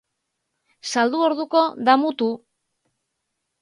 [0.93, 1.63] Saldu orduko,
[1.93, 2.35] damutu.